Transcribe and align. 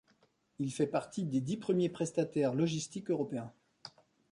Il 0.57 0.73
fait 0.73 0.87
partie 0.87 1.25
des 1.25 1.41
dix 1.41 1.57
premiers 1.57 1.87
prestataires 1.87 2.55
logistiques 2.55 3.11
européens. 3.11 3.53